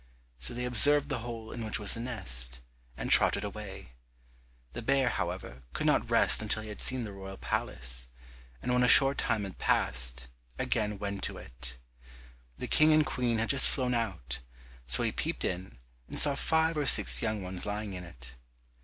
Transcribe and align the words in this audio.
So 0.39 0.55
they 0.55 0.65
observed 0.65 1.09
the 1.09 1.19
hole 1.19 1.51
in 1.51 1.63
which 1.63 1.77
was 1.79 1.93
the 1.93 1.99
nest, 1.99 2.59
and 2.97 3.11
trotted 3.11 3.43
away. 3.43 3.91
The 4.73 4.81
bear, 4.81 5.09
however, 5.09 5.61
could 5.73 5.85
not 5.85 6.09
rest 6.09 6.41
until 6.41 6.63
he 6.63 6.69
had 6.69 6.81
seen 6.81 7.03
the 7.03 7.11
royal 7.11 7.37
palace, 7.37 8.09
and 8.63 8.73
when 8.73 8.81
a 8.81 8.87
short 8.87 9.19
time 9.19 9.43
had 9.43 9.59
passed, 9.59 10.27
again 10.57 10.97
went 10.97 11.21
to 11.25 11.37
it. 11.37 11.77
The 12.57 12.65
King 12.67 12.91
and 12.93 13.05
Queen 13.05 13.37
had 13.37 13.49
just 13.49 13.69
flown 13.69 13.93
out, 13.93 14.39
so 14.87 15.03
he 15.03 15.11
peeped 15.11 15.45
in 15.45 15.77
and 16.07 16.17
saw 16.17 16.33
five 16.33 16.77
or 16.77 16.87
six 16.87 17.21
young 17.21 17.43
ones 17.43 17.67
lying 17.67 17.93
in 17.93 18.03
it. 18.03 18.33